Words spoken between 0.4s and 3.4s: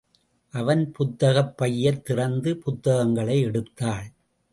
அவன் புத்தகப் பையைத் திறந்து புத்தகங்களை